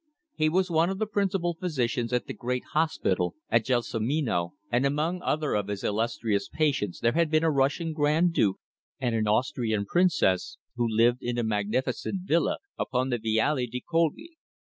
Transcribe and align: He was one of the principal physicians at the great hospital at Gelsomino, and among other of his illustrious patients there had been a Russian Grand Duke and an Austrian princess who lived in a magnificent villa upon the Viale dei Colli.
He 0.33 0.49
was 0.49 0.71
one 0.71 0.89
of 0.89 0.97
the 0.97 1.05
principal 1.05 1.53
physicians 1.59 2.11
at 2.11 2.25
the 2.25 2.33
great 2.33 2.63
hospital 2.73 3.35
at 3.51 3.65
Gelsomino, 3.67 4.53
and 4.71 4.83
among 4.83 5.21
other 5.21 5.53
of 5.53 5.67
his 5.67 5.83
illustrious 5.83 6.49
patients 6.49 7.01
there 7.01 7.11
had 7.11 7.29
been 7.29 7.43
a 7.43 7.51
Russian 7.51 7.93
Grand 7.93 8.33
Duke 8.33 8.57
and 8.99 9.13
an 9.13 9.27
Austrian 9.27 9.85
princess 9.85 10.57
who 10.75 10.87
lived 10.89 11.21
in 11.21 11.37
a 11.37 11.43
magnificent 11.43 12.21
villa 12.23 12.57
upon 12.79 13.09
the 13.09 13.19
Viale 13.19 13.69
dei 13.69 13.81
Colli. 13.87 14.39